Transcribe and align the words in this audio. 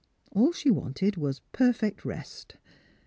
AH 0.35 0.51
she 0.53 0.71
wanted 0.71 1.15
was 1.15 1.41
perfect 1.51 2.03
rest. 2.03 2.57